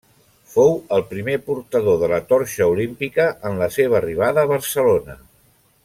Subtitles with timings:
[0.53, 5.21] Fou el primer portador de la torxa olímpica en la seva arribada a Barcelona.